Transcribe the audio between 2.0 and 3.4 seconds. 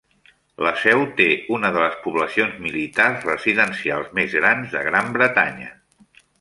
poblacions militars